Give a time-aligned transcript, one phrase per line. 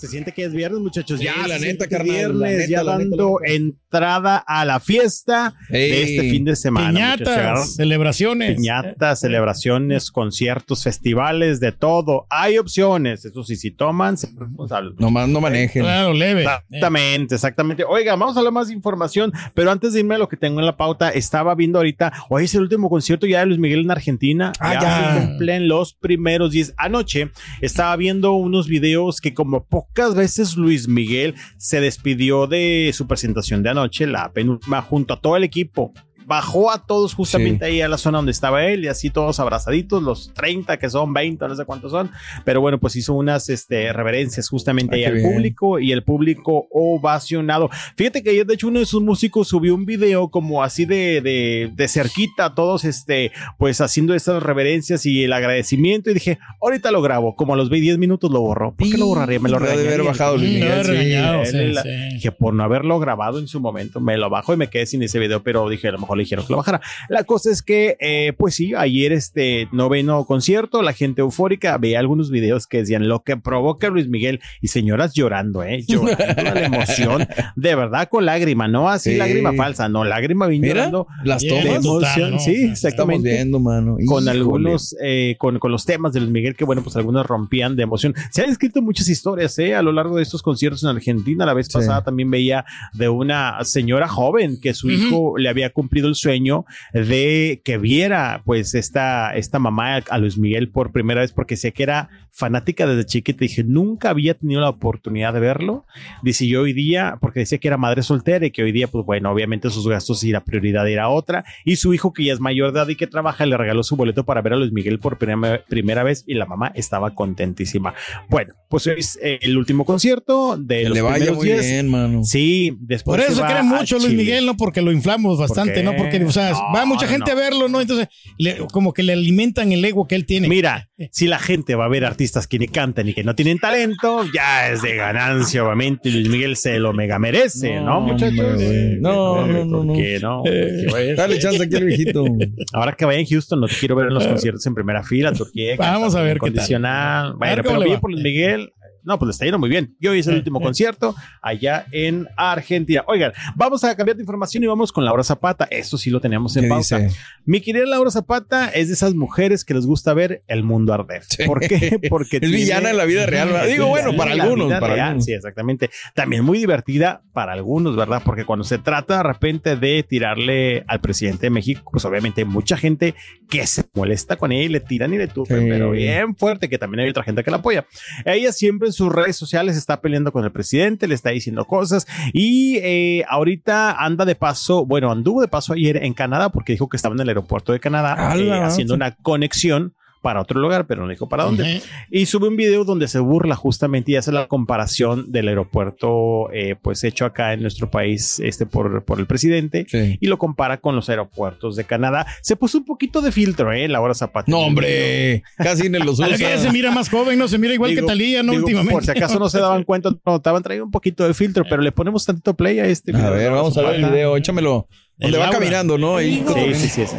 [0.00, 1.20] Se siente que es viernes, muchachos.
[1.20, 3.52] Ya, Sí, la se neta, carnal, la Viernes, neta, ya la neta, dando neta.
[3.54, 6.88] entrada a la fiesta de este fin de semana.
[6.90, 7.74] Piñatas, muchachos.
[7.76, 8.56] celebraciones.
[8.56, 12.26] Piñatas, celebraciones, conciertos, festivales, de todo.
[12.30, 13.26] Hay opciones.
[13.26, 14.94] Eso sí, si toman, se responsables.
[14.98, 15.82] Nomás no manejen.
[15.82, 16.42] Claro, leve.
[16.42, 17.84] Exactamente, exactamente.
[17.84, 20.60] Oiga, vamos a hablar más de información, pero antes de irme a lo que tengo
[20.60, 23.80] en la pauta, estaba viendo ahorita, hoy es el último concierto ya de Luis Miguel
[23.80, 24.52] en Argentina.
[24.60, 25.20] Ah, ya, ya.
[25.20, 26.72] se cumplen los primeros 10.
[26.78, 33.06] Anoche estaba viendo unos videos que como pocas veces Luis Miguel se despidió de su
[33.06, 35.92] presentación de anoche, la penúltima, junto a todo el equipo.
[36.30, 40.00] Bajó a todos justamente ahí a la zona donde estaba él y así todos abrazaditos,
[40.00, 42.08] los 30 que son 20, no sé cuántos son,
[42.44, 45.26] pero bueno, pues hizo unas este, reverencias justamente Ah, ahí al bien.
[45.32, 47.68] público y el público ovacionado.
[47.96, 51.20] Fíjate que ayer, de hecho, uno de sus músicos subió un video como así de,
[51.20, 56.10] de, de cerquita, todos este, pues haciendo estas reverencias y el agradecimiento.
[56.10, 58.72] Y dije, ahorita lo grabo, como a los 10 minutos lo borró.
[58.74, 59.40] ¿Por qué lo borraría?
[59.40, 60.10] Me lo ha de haber regañaría.
[60.10, 61.56] bajado lo ha sí.
[61.72, 61.82] la-.
[62.12, 65.02] Dije, por no haberlo grabado en su momento, me lo bajo y me quedé sin
[65.02, 66.80] ese video, pero dije, a lo mejor le dijeron que lo bajara.
[67.08, 71.98] La cosa es que, eh, pues sí, ayer este noveno concierto, la gente eufórica, veía
[71.98, 75.82] algunos videos que decían lo que provoca Luis Miguel y señoras llorando, ¿eh?
[75.88, 77.26] Llorando de la emoción,
[77.56, 79.16] de verdad con lágrima, no así Sí.
[79.16, 81.64] lágrima falsa, no, lágrima bien Mira, llorando las tomas.
[81.64, 82.38] total, emoción, ¿no?
[82.38, 83.92] sí, exactamente viendo, mano.
[84.06, 84.30] con Híjole.
[84.30, 87.82] algunos, eh, con, con los temas de Luis Miguel, que bueno, pues algunos rompían de
[87.82, 88.14] emoción.
[88.30, 91.46] Se han escrito muchas historias, eh, a lo largo de estos conciertos en Argentina.
[91.46, 91.72] La vez Sí.
[91.74, 96.64] pasada también veía de una señora joven que su hijo le había cumplido el sueño
[96.92, 101.72] de que viera, pues, esta, esta mamá a Luis Miguel por primera vez, porque sé
[101.72, 103.38] que era fanática desde chiquita.
[103.40, 105.84] Dije, nunca había tenido la oportunidad de verlo.
[106.22, 109.04] Dice yo hoy día, porque decía que era madre soltera y que hoy día, pues
[109.04, 111.44] bueno, obviamente sus gastos y la prioridad era otra.
[111.64, 113.96] Y su hijo, que ya es mayor de edad y que trabaja, le regaló su
[113.96, 117.94] boleto para ver a Luis Miguel por primera, primera vez y la mamá estaba contentísima.
[118.28, 121.60] Bueno, pues es el último concierto de Que los le vaya primeros muy 10.
[121.60, 122.24] bien, mano.
[122.24, 124.14] Sí, después Por eso va cree a mucho Luis.
[124.14, 124.56] Miguel, ¿no?
[124.56, 125.82] Porque lo inflamos bastante?
[125.82, 125.94] ¿no?
[126.00, 127.38] Porque, o sea, No, va mucha no, gente no.
[127.38, 127.80] a verlo, ¿no?
[127.80, 128.08] Entonces,
[128.38, 130.48] le- como que le alimentan el ego que él tiene.
[130.48, 133.58] Mira, si la gente va a ver artistas que ni cantan y que no tienen
[133.58, 136.08] talento, ya es de ganancia, obviamente.
[136.08, 138.38] y Luis Miguel se lo mega merece, ¿no, No, muchachos?
[138.38, 139.00] hombre, güey.
[139.00, 139.92] No, no, no, ¿Por no.
[139.94, 140.42] qué no?
[140.46, 142.24] Eh, Porque, Dale chance aquí al viejito.
[142.72, 145.32] Ahora que vaya en Houston, no te quiero ver en los conciertos en primera fila,
[145.32, 145.76] Turquía.
[145.78, 147.34] Vamos a ver qué tal.
[147.38, 148.72] Bueno, pero bien por Luis Miguel.
[149.02, 149.94] No, pues le está yendo muy bien.
[150.00, 153.04] Y hoy es el último concierto allá en Argentina.
[153.06, 155.66] Oigan, vamos a cambiar de información y vamos con Laura Zapata.
[155.70, 156.98] Eso sí lo teníamos en ¿Qué pausa.
[156.98, 157.16] dice?
[157.44, 161.22] Mi querida Laura Zapata es de esas mujeres que les gusta ver el mundo arder.
[161.28, 161.44] Sí.
[161.44, 161.98] ¿Por qué?
[162.10, 163.66] Porque Es villana en la vida real, ¿verdad?
[163.66, 165.24] Digo, bueno, para algunos, para real, algunos.
[165.24, 165.90] Sí, exactamente.
[166.14, 168.22] También muy divertida para algunos, ¿verdad?
[168.24, 172.46] Porque cuando se trata de repente de tirarle al presidente de México, pues obviamente hay
[172.46, 173.14] mucha gente
[173.48, 175.66] que se molesta con ella y le tiran y le tupen, Sí.
[175.68, 177.86] pero bien fuerte, que también hay otra gente que la apoya.
[178.24, 182.06] Ella siempre en sus redes sociales está peleando con el presidente, le está diciendo cosas
[182.32, 186.88] y eh, ahorita anda de paso, bueno, anduvo de paso ayer en Canadá porque dijo
[186.88, 190.86] que estaba en el aeropuerto de Canadá A eh, haciendo una conexión para otro lugar,
[190.86, 191.80] pero no dijo para dónde.
[192.10, 196.76] Y sube un video donde se burla justamente y hace la comparación del aeropuerto eh,
[196.80, 200.18] pues hecho acá en nuestro país este por, por el presidente Sí.
[200.20, 202.26] y lo compara con los aeropuertos de Canadá.
[202.42, 203.88] Se puso un poquito de filtro, ¿eh?
[203.88, 204.50] La hora Zapata.
[204.50, 205.42] No, hombre.
[205.56, 206.50] Casi ni los A la usa.
[206.52, 207.48] que se mira más joven, ¿no?
[207.48, 208.52] Se mira igual Digo- que Talía, ¿no?
[208.52, 208.92] digo, Últimamente.
[208.94, 211.82] Por si acaso no se daban cuenta, no, estaban trayendo un poquito de filtro, pero
[211.82, 213.30] le ponemos tantito play a este A video.
[213.32, 214.36] ver, vamos a ver el video.
[214.36, 214.86] Échamelo.
[215.18, 215.58] El Donde va Laura.
[215.58, 216.16] caminando, ¿no?
[216.16, 216.42] Ahí.
[216.46, 217.06] Sí, sí, sí.
[217.06, 217.16] sí.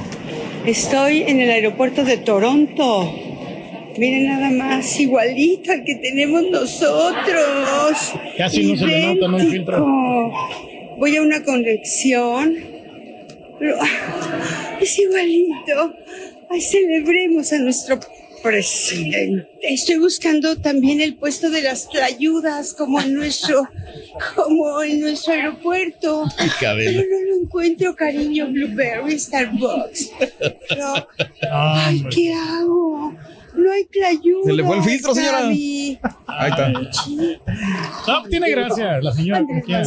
[0.66, 3.12] Estoy en el aeropuerto de Toronto.
[3.98, 8.14] Miren nada más, igualito al que tenemos nosotros.
[8.38, 9.40] Casi no se le nota, ¿no?
[9.40, 9.78] Filtro.
[9.78, 10.98] Idéntico.
[10.98, 12.56] Voy a una conexión
[13.60, 13.76] Pero
[14.80, 15.96] es igualito.
[16.50, 18.00] Ay, celebremos a nuestro
[18.44, 19.48] presidente.
[19.62, 23.68] Estoy buscando también el puesto de las ayudas como en nuestro,
[24.36, 26.26] como en nuestro aeropuerto.
[26.60, 30.12] Pero no encuentro, cariño, Blueberry, Starbucks.
[30.70, 31.08] Pero,
[31.52, 33.14] ay, ¿qué hago?
[33.54, 34.46] No hay clayuda.
[34.46, 35.42] Se le fue el filtro, señora.
[35.42, 36.00] Gaby.
[36.28, 36.70] Ahí está.
[38.08, 39.46] No, tiene gracia la señora.
[39.66, 39.84] quiera.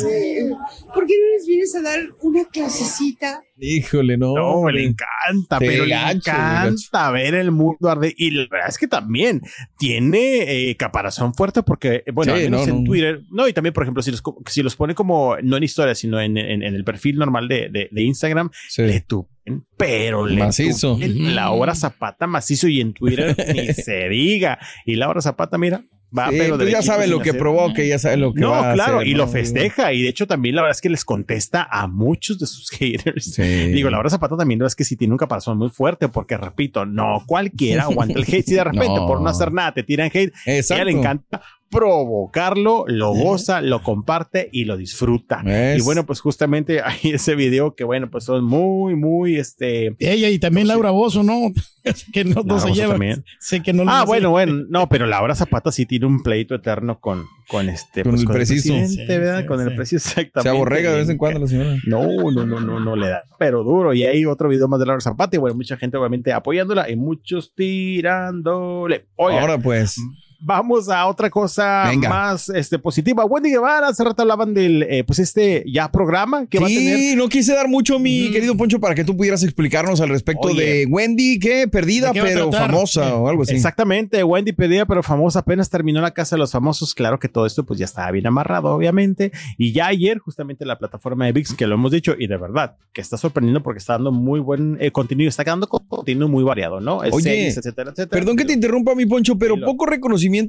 [0.93, 3.43] ¿Por qué no les vienes a dar una clasecita?
[3.57, 4.35] Híjole, no.
[4.35, 8.13] No, le encanta, Te pero le encanta ver el mundo arder.
[8.17, 9.43] Y la verdad es que también
[9.79, 12.85] tiene eh, caparazón fuerte porque, eh, bueno, Sí, al menos no, en no.
[12.91, 15.95] Twitter, no, y también, por ejemplo, si los, si los pone como, no en historia,
[15.95, 18.83] sino en, en- en el perfil normal de, de- de Instagram, Sí.
[18.83, 20.95] le tupen, pero le Macizo.
[20.95, 24.59] tupen la hora Zapata macizo y en Twitter ni se diga.
[24.85, 25.85] Y la hora Zapata, mira,
[26.17, 28.33] va, Sí, pero pues ya derechito sabe sin lo que hacer- provoca, ya sabe lo
[28.35, 29.19] que no, va a claro, hacer, y ¿no?
[29.19, 29.93] lo festeja.
[29.93, 33.35] Y de hecho, también la verdad es que les contesta a muchos de sus haters.
[33.35, 33.43] Sí.
[33.43, 36.87] Digo, Laura Zapata también no es que sí tiene un caparazón muy fuerte, porque repito,
[36.87, 38.45] no cualquiera aguanta el hate.
[38.47, 39.07] Si de repente No.
[39.07, 40.83] por no hacer nada te tiran hate, a Exacto.
[40.83, 41.43] ella le encanta
[41.75, 45.43] provocarlo, lo goza, lo comparte y lo disfruta.
[45.77, 49.95] Y bueno, pues justamente hay ese video que bueno, pues son muy, muy este.
[49.99, 51.53] Ella y también Laura Bozo, ¿no?
[52.13, 52.93] que no, no se llevan.
[52.93, 53.25] también.
[53.39, 56.99] Sé que no Ah, bueno, bueno, no, pero Laura Zapata sí tiene un pleito eterno
[57.01, 58.75] con, con este, Con pues, el preciso.
[58.87, 59.41] Sí, ¿verdad?
[59.41, 60.43] sí, con el preciso, exactamente.
[60.43, 61.77] Se aborrega de vez en cuando la señora.
[61.87, 63.93] No, no, no, no, no le da, pero duro.
[63.93, 66.97] Y hay otro video más de Laura Zapata y bueno, mucha gente obviamente apoyándola y
[66.97, 69.07] muchos tirándole.
[69.17, 69.97] Oigan, Ahora pues.
[70.41, 72.09] Vamos a otra cosa Venga.
[72.09, 73.25] más este, positiva.
[73.25, 76.99] Wendy Guevara, hace rato hablaban del, eh, pues este ya programa que va a tener.
[76.99, 80.49] Sí, no quise dar mucho, mi querido Poncho, para que tú pudieras explicarnos al respecto
[80.49, 80.65] Oye.
[80.65, 83.55] de Wendy, que perdida, ¿De qué va a pero famosa o algo así.
[83.55, 86.95] Exactamente, Wendy pedía, pero famosa, apenas terminó la casa de los famosos.
[86.95, 89.33] Claro que todo esto pues ya estaba bien amarrado, obviamente.
[89.59, 92.77] Y ya ayer, justamente la plataforma de VIX, que lo hemos dicho, y de verdad,
[92.93, 96.45] que está sorprendiendo porque está dando muy buen eh, contenido, está quedando con contenido muy
[96.45, 96.99] variado, ¿no?
[96.99, 98.21] Oye, Series, etcétera, etcétera.
[98.21, 99.87] Perdón que te interrumpa, mi Poncho, pero poco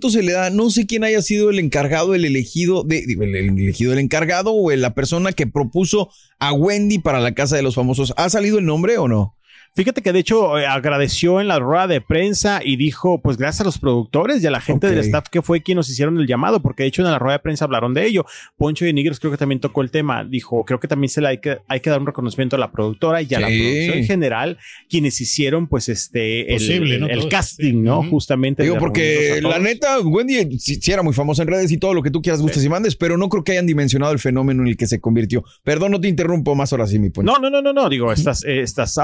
[0.09, 0.49] se le da.
[0.49, 4.71] No sé quién haya sido el encargado, el elegido, de, el elegido, el encargado o
[4.71, 8.13] la persona que propuso a Wendy para la casa de los famosos.
[8.17, 9.35] ¿Ha salido el nombre o no?
[9.75, 13.59] Fíjate que de hecho eh, agradeció en la rueda de prensa y dijo, pues gracias
[13.59, 16.27] a los productores y a la gente del staff que fue quien nos hicieron el
[16.27, 18.25] llamado, porque de hecho en la rueda de prensa hablaron de ello.
[18.55, 20.23] Poncho de Nigros creo que también tocó el tema.
[20.23, 22.71] Dijo, creo que también se le hay que, hay que dar un reconocimiento a la
[22.71, 24.57] productora y a la producción en general,
[24.89, 27.07] quienes hicieron pues este el, Posible, ¿no?
[27.07, 27.83] el casting.
[27.83, 28.01] ¿no?
[28.03, 28.63] Justamente.
[28.63, 32.01] Digo, porque la neta, Wendy sí, sí era muy famosa en redes y todo lo
[32.01, 34.69] que tú quieras, gustes y mandes, pero no creo que hayan dimensionado el fenómeno en
[34.69, 35.43] el que se convirtió.
[35.63, 37.29] Perdón, no te interrumpo más ahora sí, mi Poncho.
[37.29, 38.97] No, no, no, no, no, digo, estás, eh, estás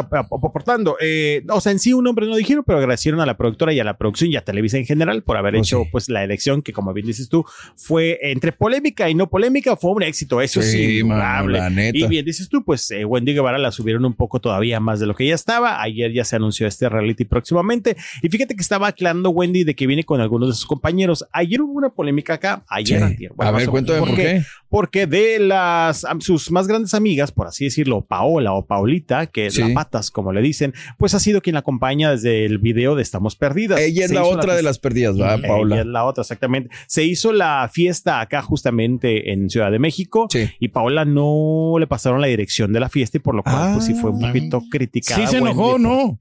[0.62, 0.98] aportando.
[1.02, 3.80] Eh, o sea, en sí un nombre no dijeron, pero agradecieron a la productora y
[3.80, 5.90] a la producción y a Televisa en general por haber Oh, hecho sí.
[5.92, 9.92] pues la elección que, como bien dices tú, fue entre polémica y no polémica, fue
[9.92, 11.58] un éxito, eso sí, Sí, mano, indudable.
[11.60, 11.98] la neta.
[11.98, 15.08] Y bien dices tú, pues eh, Wendy Guevara la subieron un poco todavía más de
[15.08, 15.82] lo que ya estaba.
[15.82, 17.96] Ayer ya se anunció este reality próximamente.
[18.22, 21.26] Y fíjate que estaba aclarando Wendy de que viene con algunos de sus compañeros.
[21.32, 23.04] Ayer hubo una polémica acá, ayer, Sí.
[23.04, 23.32] antier.
[23.36, 24.44] Bueno, a ver, cuéntame por qué.
[24.70, 29.56] Porque de las sus más grandes amigas, por así decirlo, Paola o Paulita, que es
[29.56, 29.62] Sí.
[29.62, 30.51] la patas, como le dicen,
[30.98, 33.80] pues ha sido quien la acompaña desde el video de Estamos Perdidas.
[33.80, 35.80] Ella es Se la otra de las perdidas, ¿va, Ella Paula?
[35.82, 36.70] es la otra, exactamente.
[36.88, 40.28] Se hizo la fiesta acá justamente en Ciudad de México.
[40.30, 40.50] Sí.
[40.60, 43.72] Y Paola no le pasaron la dirección de la fiesta y por lo cual Ah.
[43.74, 45.22] pues sí fue un poquito criticada.
[45.26, 46.18] Sí se enojó, ¿no?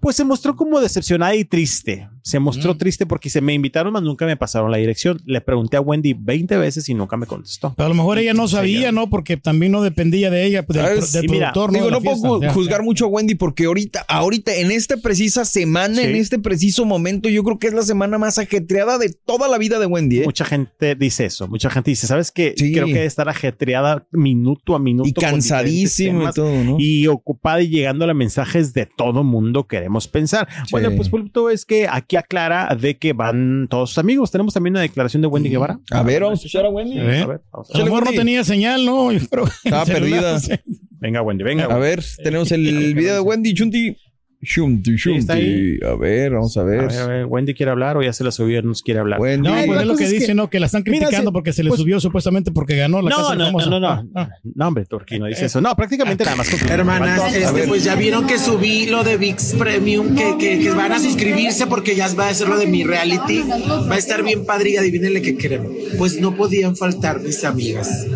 [0.00, 2.08] Pues se mostró como decepcionada y triste.
[2.26, 2.78] Se mostró Mm.
[2.78, 5.20] triste porque se me invitaron, mas nunca me pasaron la dirección.
[5.26, 7.72] Le pregunté a Wendy 20 veces y nunca me contestó.
[7.76, 9.08] Pero a lo mejor ella no sabía, ¿no?
[9.08, 11.12] Porque también no dependía de ella, del, ¿Sabes?
[11.12, 12.84] del Sí, mira, productor, Digo, no puedo Ya, juzgar ya.
[12.84, 16.02] mucho a Wendy porque ahorita, ahorita, en esta precisa semana, Sí.
[16.08, 19.56] en este preciso momento, yo creo que es la semana más ajetreada de toda la
[19.58, 20.22] vida de Wendy.
[20.22, 20.24] ¿eh?
[20.24, 21.46] Mucha gente dice eso.
[21.46, 22.54] Mucha gente dice, ¿sabes qué?
[22.56, 22.72] Sí.
[22.72, 25.08] Creo que debe estar ajetreada minuto a minuto.
[25.08, 26.76] Y cansadísimo y todo, ¿no?
[26.80, 30.48] Y ocupada y llegando a mensajes de todo mundo queremos pensar.
[30.72, 34.30] Bueno, pues punto es que aquí aclara de que van todos sus amigos.
[34.30, 35.78] Tenemos también una declaración de Wendy Guevara.
[35.90, 36.98] A ver, vamos a escuchar a Wendy.
[36.98, 37.22] A ver.
[37.22, 39.08] A ver, vamos a A lo mejor no tenía señal, ¿no?
[39.08, 40.38] Que Estaba perdida.
[40.98, 41.64] Venga, Wendy, venga.
[41.64, 43.96] A ver, tenemos el video de Wendy Chunti.
[44.44, 45.78] Chunti, está Chunti.
[45.84, 46.88] A ver, vamos a A ver.
[46.88, 49.18] ver, a ver, Wendy quiere hablar o ya se la subió, no nos quiere hablar.
[49.20, 49.48] Wendy.
[49.48, 50.48] No, pues es lo que es que- dice, ¿no?
[50.50, 53.16] Que la están Mira, criticando porque se le pues- subió supuestamente porque ganó la No,
[53.16, 53.70] casa no, famosa.
[53.70, 54.28] no, no, Ah, no, ah.
[54.54, 55.60] no, hombre, Turquía no dice eso.
[55.60, 56.52] No, prácticamente nada más.
[56.70, 60.92] Hermanas, este, pues ya vieron que subí lo de VIX Premium, que, que, que van
[60.92, 63.42] a suscribirse porque ya va a ser lo de mi reality.
[63.90, 65.72] Va a estar bien padre y adivínenle qué queremos.
[65.98, 68.06] Pues no podían faltar mis amigas.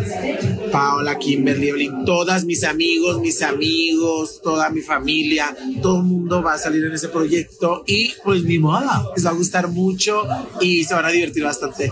[0.71, 6.53] Paola, Kimberly, Evelyn, todas mis amigos, mis amigos, toda mi familia, todo el mundo va
[6.53, 9.05] a salir en ese proyecto y pues mi moda.
[9.15, 10.23] Les va a gustar mucho
[10.59, 11.91] y se van a divertir bastante.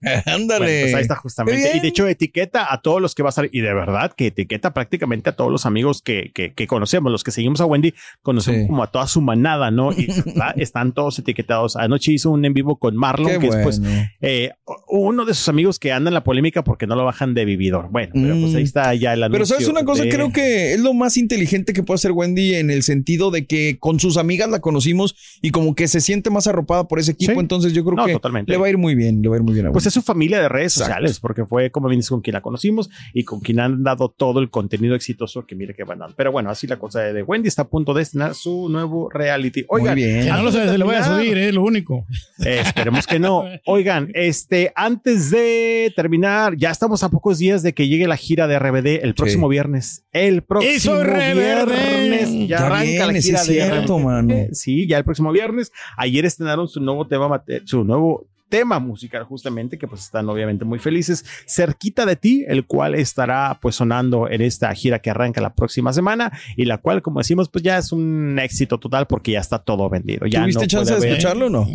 [0.26, 0.64] Ándale.
[0.66, 1.76] Bueno, pues ahí está justamente.
[1.76, 3.50] Y de hecho etiqueta a todos los que va a salir.
[3.52, 7.10] Y de verdad que etiqueta prácticamente a todos los amigos que, que, que conocemos.
[7.12, 8.66] Los que seguimos a Wendy, conocemos Sí.
[8.66, 9.92] como a toda su manada, ¿no?
[9.92, 10.08] Y
[10.56, 11.76] están todos etiquetados.
[11.76, 13.80] Anoche hizo un en vivo con Marlon, Qué que es pues
[14.20, 14.50] eh,
[14.88, 17.88] uno de sus amigos que anda en la polémica porque no lo bajan de vividor.
[17.90, 18.56] Bueno, pero pues Mm.
[18.56, 19.32] ahí está ya el anuncio.
[19.32, 22.54] Pero sabes una cosa, de- creo que es lo más inteligente que puede hacer Wendy
[22.54, 26.30] en el sentido de que con sus amigas la conocimos y como que se siente
[26.30, 27.38] más arropada por ese equipo, Sí.
[27.40, 28.52] entonces yo creo No, que totalmente.
[28.52, 29.87] le va a ir muy bien, le va a ir muy bien a Pues Wendy.
[29.88, 30.92] Es su familia de redes Exacto.
[30.94, 34.40] sociales, porque fue como vienes con quien la conocimos y con quien han dado todo
[34.40, 36.14] el contenido exitoso que mire que van dando.
[36.16, 39.64] Pero bueno, así la cosa de Wendy está a punto de estrenar su nuevo reality.
[39.68, 40.24] Oigan, muy bien.
[40.24, 42.06] Que no lo de se, le vaya a subir, es lo único.
[42.44, 43.44] Eh, esperemos que no.
[43.66, 48.46] Oigan, este, antes de terminar, ya estamos a pocos días de que llegue la gira
[48.46, 50.04] de RBD el próximo viernes.
[50.12, 52.30] El próximo viernes.
[52.48, 54.04] Ya Ya arranca la viene, sí gira es de cierto, RBD.
[54.04, 54.34] mano.
[54.52, 55.72] Sí, ya el próximo viernes.
[55.96, 60.78] Ayer estrenaron su nuevo tema, su nuevo tema musical justamente que pues están obviamente muy
[60.78, 65.54] felices cerquita de ti el cual estará pues sonando en esta gira que arranca la
[65.54, 69.40] próxima semana y la cual como decimos pues ya es un éxito total porque ya
[69.40, 71.66] está todo vendido ya ¿Tuviste no chance de escucharlo o no?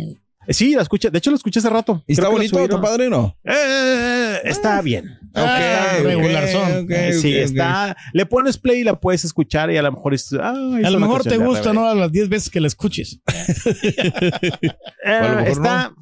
[0.48, 1.10] Sí, la escuché.
[1.10, 2.02] De hecho, la escuché hace rato.
[2.06, 3.38] ¿Y está bonito, está padre o no?
[3.44, 5.18] Eh, está bien.
[5.34, 6.86] Ah, regular son.
[6.90, 7.96] Eh, sí, está.
[8.12, 10.32] Le pones play y la puedes escuchar y a lo mejor es.
[10.34, 11.72] ah, es A lo mejor te gusta.
[11.72, 11.88] ¿no?
[11.88, 13.20] A las 10 veces que la escuches.
[15.06, 15.94] Eh, a lo mejor está.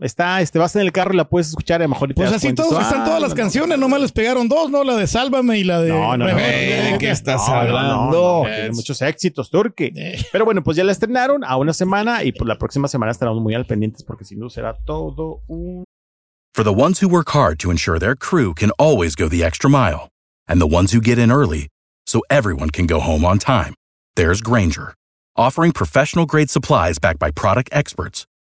[0.00, 2.14] Está, este, vas en el carro y la puedes escuchar y a lo mejor y
[2.14, 4.84] te Pues das así todos, ah, están todas las canciones, nomás les pegaron dos, ¿no?
[4.84, 5.88] La de Sálvame y la de...
[5.90, 6.36] No, no, no.
[6.36, 8.10] ¿De qué estás No, no, no, hablando?
[8.12, 9.92] no, tiene muchos éxitos, Turkey.
[9.96, 10.24] Eh.
[10.30, 13.42] Pero bueno, pues ya la estrenaron a una semana y por la próxima semana estaremos
[13.42, 15.84] muy al pendientes porque sin duda será todo un
[16.54, 19.70] For the ones who work hard to ensure their crew can always go the extra
[19.70, 20.08] mile,
[20.48, 21.68] and the ones who get in early
[22.06, 23.74] so everyone can go home on time,
[24.16, 24.94] there's Granger,
[25.36, 28.24] offering professional grade supplies backed by product experts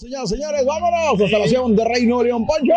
[0.00, 2.72] Señoras, señores, vámonos hasta la ciudad de Reino León Pancho.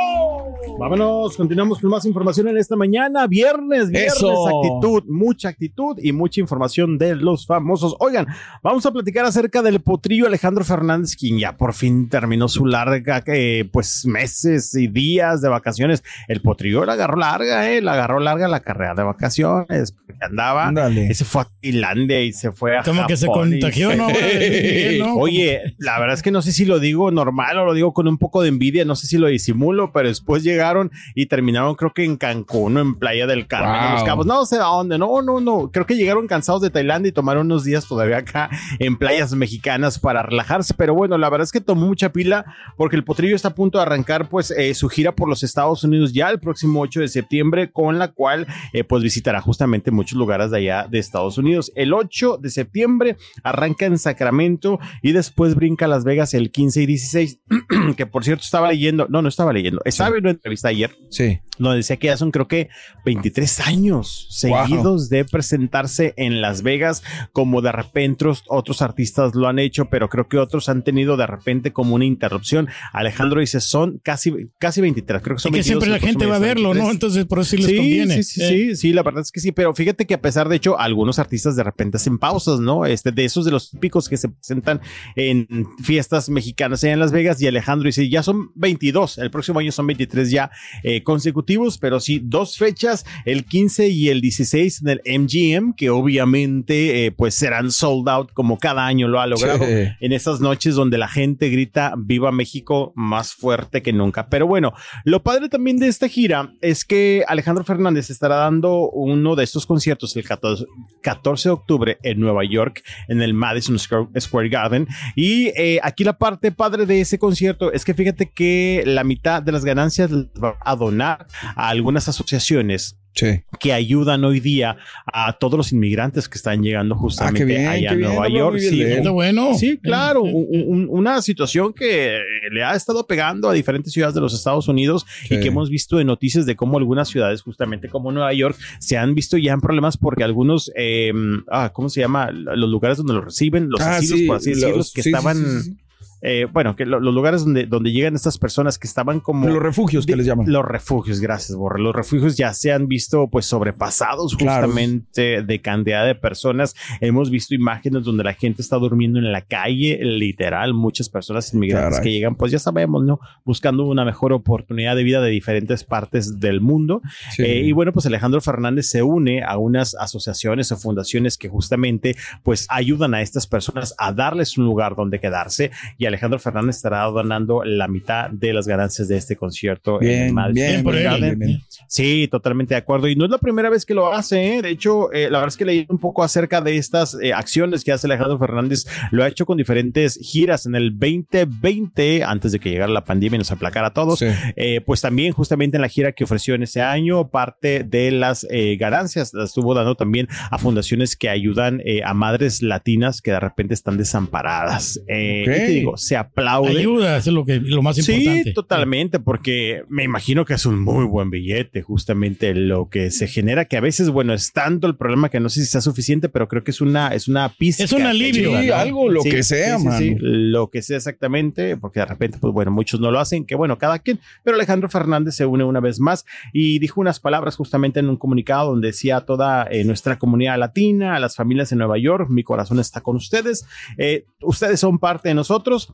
[0.77, 3.27] Vámonos, continuamos con más información en esta mañana.
[3.27, 4.47] Viernes, viernes, Eso.
[4.59, 7.95] actitud, mucha actitud y mucha información de los famosos.
[7.99, 8.27] Oigan,
[8.61, 13.23] vamos a platicar acerca del potrillo Alejandro Fernández, quien ya por fin terminó su larga,
[13.27, 16.03] eh, pues meses y días de vacaciones.
[16.27, 20.67] El potrillo la agarró larga, eh, la agarró larga la carrera de vacaciones, porque andaba,
[20.67, 21.07] Ándale.
[21.09, 23.95] y se fue a Tailandia y se fue a Como que se Japón contagió, se-
[24.99, 25.15] ¿no?
[25.15, 28.07] Oye, la verdad es que no sé si lo digo normal o lo digo con
[28.07, 31.93] un poco de envidia, no sé si lo disimulo, pero después llegaron y terminaron creo
[31.93, 34.07] que en Cancún o en Playa del Carmen, en Los Wow.
[34.07, 37.13] Cabos, no sé a dónde, no, no, no, creo que llegaron cansados de Tailandia y
[37.13, 41.51] tomaron unos días todavía acá en playas mexicanas para relajarse, pero bueno, la verdad es
[41.51, 42.45] que tomó mucha pila
[42.77, 45.83] porque el potrillo está a punto de arrancar pues eh, su gira por los Estados
[45.83, 50.17] Unidos ya el próximo 8 de septiembre, con la cual eh, pues visitará justamente muchos
[50.17, 51.71] lugares de allá de Estados Unidos.
[51.75, 56.81] El 8 de septiembre arranca en Sacramento y después brinca a Las Vegas el 15
[56.81, 57.02] y 16,
[57.97, 61.39] que por cierto estaba leyendo, no, no estaba leyendo, estaba viendo una entrevista ayer Sí.
[61.57, 62.69] donde decía que ya son creo que
[63.05, 69.47] 23 años seguidos de presentarse en Las Vegas, como de repente otros, otros artistas lo
[69.47, 72.67] han hecho, pero creo que otros han tenido de repente como una interrupción.
[72.91, 76.25] Alejandro dice, son casi, casi 23, creo que Y son que 22, siempre la gente
[76.25, 76.85] va a verlo, 23.
[76.85, 76.91] ¿no?
[76.91, 78.15] Entonces por eso sí les Sí, conviene.
[78.15, 78.47] sí, sí, Eh.
[78.47, 81.19] sí, sí, la verdad es que sí, pero fíjate que a pesar de hecho, algunos
[81.19, 82.85] artistas de repente hacen pausas, ¿no?
[82.85, 84.79] Este, de esos de los típicos que se presentan
[85.15, 85.47] en
[85.83, 89.71] fiestas mexicanas allá en Las Vegas y Alejandro dice, ya son 22, el próximo año
[89.71, 90.51] son 23 ya
[90.83, 95.89] eh, consecutivos, pero sí, dos fechas, el 15 y el 16 en el MGM, que
[95.89, 99.87] obviamente eh, pues serán sold out como cada año lo ha logrado Sí.
[99.99, 104.27] en esas noches donde la gente grita Viva México más fuerte que nunca.
[104.29, 104.73] Pero bueno,
[105.05, 109.65] lo padre también de esta gira es que Alejandro Fernández estará dando uno de estos
[109.65, 110.65] conciertos el 14,
[111.01, 114.87] 14 de octubre en Nueva York, en el Madison Square Square Garden.
[115.15, 119.41] Y eh, aquí la parte padre de ese concierto es que fíjate que la mitad
[119.41, 123.43] de las ganancias va a donar a algunas asociaciones Sí.
[123.59, 124.75] que ayudan hoy día
[125.05, 128.57] a todos los inmigrantes que están llegando justamente Ah, bien, allá a Nueva York.
[128.57, 129.53] Sí, bueno.
[129.53, 132.17] Sí, claro, un- un- una situación que
[132.51, 135.35] le ha estado pegando a diferentes ciudades de los Estados Unidos Sí.
[135.35, 138.97] y que hemos visto en noticias de cómo algunas ciudades, justamente como Nueva York, se
[138.97, 141.13] han visto ya en problemas porque algunos, eh,
[141.51, 142.31] ah, ¿cómo se llama?
[142.31, 145.09] Los lugares donde los reciben, los Ah, asilos, sí, por así decirlo, que sí, sí,
[145.09, 145.77] estaban, sí, sí.
[146.25, 149.47] Eh, bueno, que lo- los lugares donde, donde llegan estas personas que estaban como...
[149.47, 150.45] Los refugios que de- les llaman.
[150.51, 151.81] Los refugios, gracias, Borre.
[151.81, 154.67] Los refugios ya se han visto pues sobrepasados Claro.
[154.67, 156.75] justamente de cantidad de personas.
[157.01, 161.97] Hemos visto imágenes donde la gente está durmiendo en la calle, literal, muchas personas inmigrantes
[161.97, 162.03] Caray.
[162.03, 163.19] que llegan, pues ya sabemos, ¿no?
[163.43, 167.01] Buscando una mejor oportunidad de vida de diferentes partes del mundo.
[167.35, 167.43] Sí.
[167.43, 172.15] Eh, y bueno, pues Alejandro Fernández se une a unas asociaciones o fundaciones que justamente
[172.43, 177.03] pues ayudan a estas personas a darles un lugar donde quedarse y Alejandro Fernández estará
[177.05, 180.95] donando la mitad de las ganancias de este concierto en Bien, Madison bien, Bien por
[180.95, 181.35] él.
[181.35, 181.61] Bien.
[181.87, 183.07] Sí, totalmente de acuerdo.
[183.07, 184.57] Y no es la primera vez que lo hace.
[184.57, 184.61] ¿eh?
[184.61, 187.83] De hecho, eh, la verdad es que leí un poco acerca de estas eh, acciones
[187.83, 188.85] que hace Alejandro Fernández.
[189.11, 193.35] Lo ha hecho con diferentes giras en el 2020, antes de que llegara la pandemia
[193.37, 194.19] y nos aplacara a todos.
[194.19, 194.27] Sí.
[194.55, 198.47] Eh, pues también justamente en la gira que ofreció en ese año, parte de las
[198.77, 203.73] ganancias las estuvo dando también a fundaciones que ayudan a madres latinas que de repente
[203.73, 204.99] están desamparadas.
[205.07, 205.53] Eh, Ok.
[205.53, 206.79] y te digo, se aplaude.
[206.79, 208.43] Ayuda, eso es lo, que, lo más importante.
[208.43, 213.27] Sí, totalmente, porque me imagino que es un muy buen billete, justamente lo que se
[213.27, 216.29] genera, que a veces, bueno, es tanto el problema que no sé si sea suficiente,
[216.29, 217.83] pero creo que es una, es una pizca.
[217.83, 218.49] Es un alivio.
[218.49, 218.75] ayuda, Sí, ¿no?
[218.75, 220.05] algo, lo que sea, mano.
[220.19, 223.77] lo que sea exactamente, porque de repente, pues bueno, muchos no lo hacen, que bueno,
[223.77, 227.99] cada quien, pero Alejandro Fernández se une una vez más y dijo unas palabras justamente
[227.99, 231.79] en un comunicado donde decía a toda eh, nuestra comunidad latina, a las familias en
[231.79, 233.65] Nueva York, mi corazón está con ustedes,
[233.97, 235.92] eh, ustedes son parte de nosotros.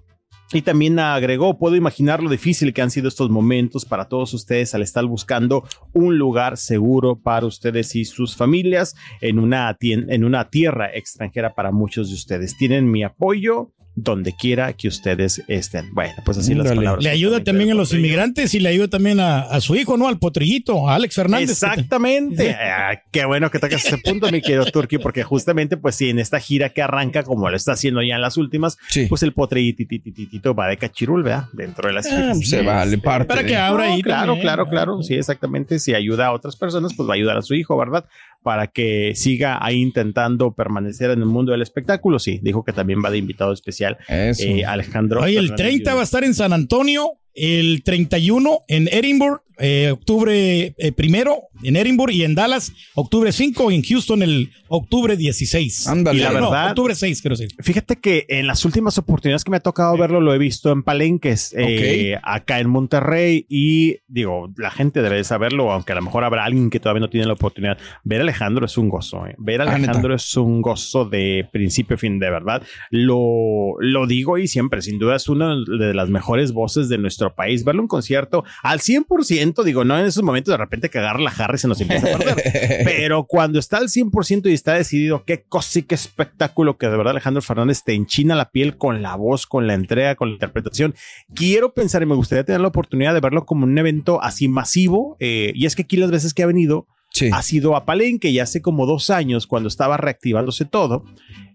[0.52, 4.74] Y también agregó, puedo imaginar lo difícil que han sido estos momentos para todos ustedes
[4.74, 5.64] al estar buscando
[5.94, 11.72] un lugar seguro para ustedes y sus familias en una, en una tierra extranjera para
[11.72, 12.58] muchos de ustedes.
[12.58, 15.94] Tienen mi apoyo donde quiera que ustedes estén.
[15.94, 17.04] Bueno, pues así las palabras.
[17.04, 18.06] Le ayuda también a los potrillo.
[18.06, 20.08] inmigrantes y le ayuda también a, a su hijo, ¿no?
[20.08, 21.50] Al potrillito, a Alex Fernández.
[21.52, 22.52] Exactamente.
[22.52, 26.20] Ah, qué bueno que tocas ese punto, mi querido Turki, porque justamente, pues sí, en
[26.20, 29.06] esta gira que arranca, como lo está haciendo ya en las últimas, Sí.
[29.08, 31.46] pues el potrillitititito va de cachirul, ¿verdad?
[31.54, 32.50] Dentro de las Ah, giras.
[32.50, 33.28] se vale, parte.
[33.28, 34.02] Para que abra No, ahí.
[34.02, 34.42] claro, también.
[34.42, 35.04] claro, claro.
[35.04, 35.80] Sí, exactamente.
[35.80, 38.06] Si ayuda a otras personas, pues va a ayudar a su hijo, ¿verdad?
[38.42, 42.20] Para que siga ahí intentando permanecer en el mundo del espectáculo.
[42.20, 44.34] Sí, dijo que también va de invitado especial eh,
[44.66, 45.22] Alejandro.
[45.22, 49.90] Oye, el Fernández 30 va a estar en San Antonio, el 31 en Edinburgh, eh,
[49.92, 55.18] octubre eh, primero en Edinburgh y en Dallas, octubre 5 y en Houston el octubre
[55.18, 55.88] 16.
[55.88, 56.22] Ándale.
[56.24, 57.54] La No, verdad- octubre 6, quiero decir.
[57.62, 60.84] Fíjate que en las últimas oportunidades que me ha tocado verlo, lo he visto en
[60.84, 63.46] palenques, eh, acá en Monterrey.
[63.50, 67.02] Y digo, la gente debe de saberlo, aunque a lo mejor habrá alguien que todavía
[67.02, 67.78] no tiene la oportunidad.
[68.06, 69.28] Ver a Alejandro es un gozo.
[69.28, 69.36] eh.
[69.38, 72.64] Ver a Ah, Alejandro es un gozo de principio a fin, de verdad.
[72.92, 77.19] Lo, lo digo y siempre, sin duda, es una de las mejores voces de nuestro
[77.36, 77.64] país.
[77.64, 81.56] Verlo en concierto al 100%, digo, no en esos momentos de repente agarra la jarra
[81.56, 82.84] y se nos empieza a perder.
[82.86, 86.98] Pero cuando está al 100% y está decidido, qué cosa y qué espectáculo que de
[86.98, 90.34] verdad Alejandro Fernández te enchina la piel con la voz, con la entrega, con la
[90.34, 90.96] interpretación.
[91.36, 95.18] Quiero pensar y me gustaría tener la oportunidad de verlo como un evento así masivo.
[95.20, 97.30] eh, y es que aquí las veces que ha venido, Sí.
[97.34, 101.04] ha sido a Palenque y hace como dos años, cuando estaba reactivándose todo,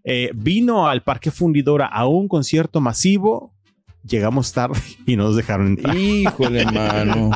[0.03, 3.54] eh, vino al Parque Fundidora a un concierto masivo.
[4.07, 5.97] Llegamos tarde y no nos dejaron entrar.
[5.97, 7.31] Híjole, mano.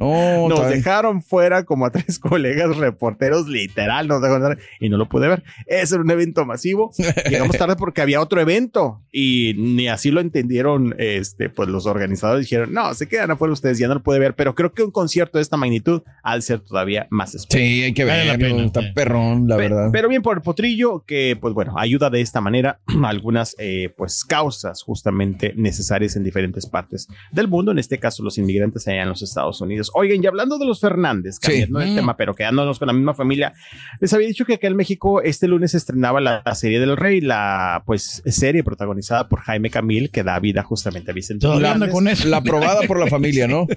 [0.00, 5.08] No, Nos dejaron fuera como a tres colegas reporteros, literal, nos dejaron y no lo
[5.08, 5.42] pude ver.
[5.66, 6.90] Ese era un evento masivo.
[7.30, 10.94] Llegamos tarde porque había otro evento y ni así lo entendieron.
[10.98, 14.34] Este, pues los organizadores dijeron, no, se quedan afuera ustedes, ya no lo puede ver.
[14.34, 17.62] Pero creo que un concierto de esta magnitud al ser todavía más especial.
[17.68, 18.86] Sí, hay que Vale la pena, Está sí.
[18.94, 19.88] perrón, la Pe- verdad.
[19.92, 23.92] Pero bien por el potrillo, que pues bueno, ayuda de esta manera a algunas eh,
[23.96, 29.02] pues causas justamente necesarias en diferentes partes del mundo, en este caso los inmigrantes allá
[29.02, 29.89] en los Estados Unidos.
[29.94, 31.94] Oigan, y hablando de los Fernández, cambiando de Mm.
[31.96, 33.52] tema, pero quedándonos con la misma familia,
[34.00, 36.96] les había dicho que acá en México este lunes se estrenaba la, la serie del
[36.96, 41.90] Rey, la pues serie protagonizada por Jaime Camil, que da vida justamente a Vicente Fernández.
[41.90, 42.28] con eso.
[42.28, 43.66] La aprobada por la familia, ¿no?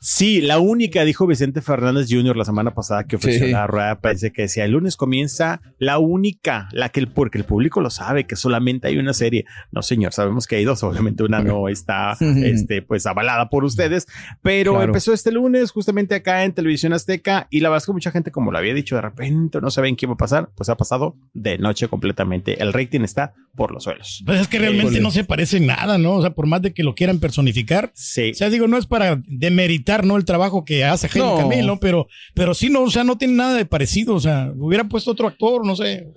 [0.00, 2.36] Sí, la única, dijo Vicente Fernández Jr.
[2.36, 3.52] la semana pasada que ofreció Sí.
[3.52, 7.44] la rueda, parece que decía, el lunes comienza la única, la que el, porque el
[7.44, 9.44] público lo sabe, que solamente hay una serie.
[9.72, 14.06] No, señor, sabemos que hay dos, obviamente una no está, este, pues avalada por ustedes,
[14.42, 14.86] pero Claro.
[14.86, 17.46] empezó este lunes lunes, justamente acá en Televisión Azteca.
[17.50, 19.96] Y la verdad es que mucha gente, como lo había dicho, de repente no saben
[19.96, 20.50] qué va a pasar.
[20.54, 22.62] Pues ha pasado de noche completamente.
[22.62, 24.22] El rating está por los suelos.
[24.24, 26.14] Pues es que realmente no se parece nada, ¿no?
[26.14, 27.90] O sea, por más de que lo quieran personificar.
[27.94, 28.30] Sí.
[28.30, 30.16] O sea, digo, no es para demeritar, ¿no?
[30.16, 31.80] El trabajo que hace Henry No.
[31.80, 34.14] Pero, pero sí, no, o sea, no tiene nada de parecido.
[34.14, 36.08] O sea, hubiera puesto otro actor, no sé.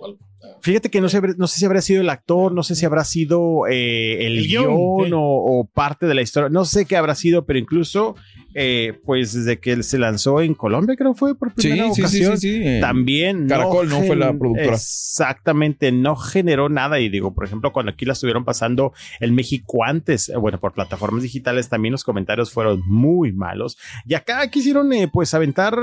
[0.60, 3.04] Fíjate que no sé, no sé si habrá sido el actor, no sé si habrá
[3.04, 5.12] sido eh, el, El guion, guion, sí.
[5.14, 8.16] o, o parte de la historia, no sé qué habrá sido, pero incluso,
[8.54, 12.00] eh, pues desde que él se lanzó en Colombia, creo fue por primera sí, sí,
[12.02, 14.02] ocasión, sí, sí, eh, también Caracol, ¿no?
[14.02, 14.74] Fue la productora.
[14.74, 17.00] Exactamente, no generó nada.
[17.00, 20.72] Y digo, por ejemplo, cuando aquí la estuvieron pasando en México antes, eh, bueno, por
[20.72, 23.78] plataformas digitales, también los comentarios fueron muy malos.
[24.06, 25.76] Y acá quisieron, eh, pues, aventar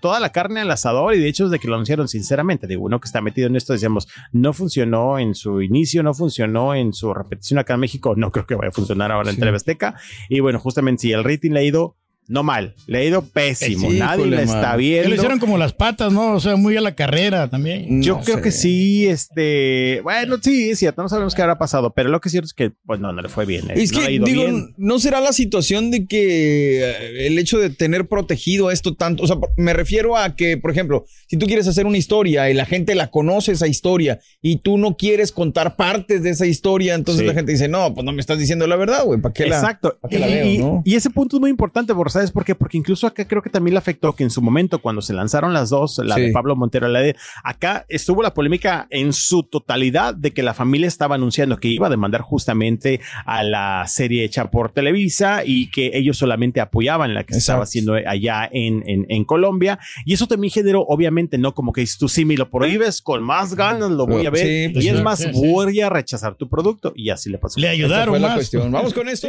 [0.00, 1.14] toda la carne al asador.
[1.14, 3.72] Y de hecho, desde que lo anunciaron, sinceramente, digo, uno que está metido en esto,
[3.72, 8.30] decíamos, no funcionó en su inicio, no funcionó en su repetición acá en México, no
[8.30, 9.40] creo que vaya a funcionar ahora en Sí.
[9.40, 9.94] Televazteca.
[10.28, 11.96] Y bueno, justamente si el rating le ha ido
[12.28, 15.08] no mal, le ha ido pésimo, Sí, nadie la está viendo.
[15.10, 16.34] lo hicieron como las patas, ¿no?
[16.34, 18.02] O sea, muy a la carrera también.
[18.02, 18.42] Yo No creo sé.
[18.42, 22.28] que sí, este, bueno, sí, es cierto, no sabemos qué habrá pasado, pero lo que
[22.28, 23.70] es cierto es que, pues no, no le fue bien.
[23.70, 24.74] eh, Es no le ha que, ido digo, bien.
[24.76, 29.24] ¿no será la situación de que eh, el hecho de tener protegido esto tanto?
[29.24, 32.54] O sea, me refiero a que, por ejemplo, si tú quieres hacer una historia y
[32.54, 36.94] la gente la conoce esa historia y tú no quieres contar partes de esa historia,
[36.94, 37.26] entonces Sí.
[37.26, 39.56] la gente dice, no, pues no me estás diciendo la verdad, güey, ¿para qué la,
[39.56, 39.98] Exacto.
[40.10, 40.82] la veo, y- no?
[40.84, 42.54] y ese punto es muy importante, porque ¿sabes por qué?
[42.54, 45.52] Porque incluso acá creo que también le afectó que en su momento, cuando se lanzaron
[45.52, 46.20] las dos, la Sí.
[46.22, 50.42] de Pablo Montero y la de acá, estuvo la polémica en su totalidad de que
[50.42, 55.42] la familia estaba anunciando que iba a demandar justamente a la serie hecha por Televisa
[55.44, 59.78] y que ellos solamente apoyaban la que se estaba haciendo allá en, en, en Colombia.
[60.04, 63.22] Y eso también generó, obviamente, no como que dices tú, sí, me lo prohíbes, con
[63.22, 64.46] más ganas lo voy a ver.
[64.46, 65.02] Sí, pues y es sí.
[65.02, 65.50] más, Sí, sí.
[65.52, 66.92] voy a rechazar tu producto.
[66.96, 67.58] Y así le pasó.
[67.60, 68.36] Le ayudaron fue la más.
[68.36, 68.70] cuestión.
[68.72, 69.28] Vamos con esto.